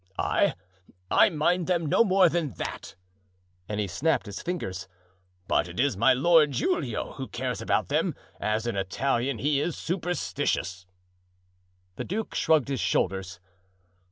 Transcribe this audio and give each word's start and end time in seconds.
"I— 0.17 0.55
I 1.11 1.29
mind 1.29 1.67
them 1.67 1.85
no 1.85 2.03
more 2.03 2.27
than 2.27 2.53
that——" 2.53 2.95
and 3.69 3.79
he 3.79 3.85
snapped 3.85 4.25
his 4.25 4.41
fingers; 4.41 4.87
"but 5.47 5.67
it 5.67 5.79
is 5.79 5.95
my 5.95 6.11
Lord 6.11 6.53
Giulio 6.53 7.11
who 7.17 7.27
cares 7.27 7.61
about 7.61 7.89
them; 7.89 8.15
as 8.39 8.65
an 8.65 8.75
Italian 8.75 9.37
he 9.37 9.59
is 9.59 9.77
superstitious." 9.77 10.87
The 11.97 12.03
duke 12.03 12.33
shrugged 12.33 12.69
his 12.69 12.79
shoulders. 12.81 13.39